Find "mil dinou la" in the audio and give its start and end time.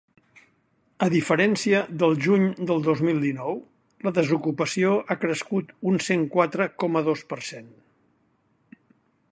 3.09-4.15